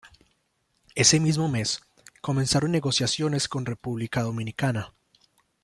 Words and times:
Ese 0.95 1.19
mismo 1.19 1.47
mes, 1.47 1.79
comenzaron 2.21 2.71
negociaciones 2.71 3.47
con 3.47 3.67
República 3.67 4.23
Dominicana. 4.23 4.95